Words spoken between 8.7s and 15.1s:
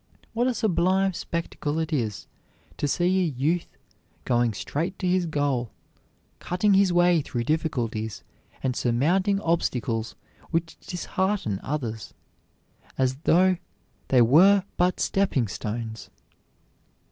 surmounting obstacles which dishearten others, as though they were but